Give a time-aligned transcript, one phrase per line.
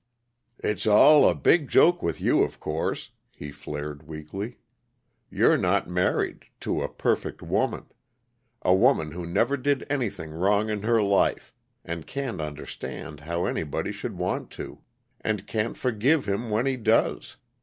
[0.57, 4.57] "It's all a big joke with you, of course," he flared weakly.
[5.29, 7.85] "You're not married to a perfect woman;
[8.63, 11.53] a woman who never did anything wrong in her life,
[11.85, 14.79] and can't understand how anybody should want to,
[15.23, 17.37] and can't forgive him when he does.